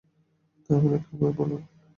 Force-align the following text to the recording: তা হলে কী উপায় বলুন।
তা 0.65 0.73
হলে 0.81 0.97
কী 0.99 1.11
উপায় 1.15 1.33
বলুন। 1.39 1.61